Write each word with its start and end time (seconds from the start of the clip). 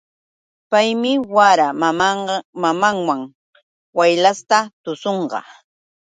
Paymi 0.71 1.11
wara 1.35 1.67
mamanwan 2.63 3.21
waylasta 3.97 4.57
tuśhunqa. 4.83 5.39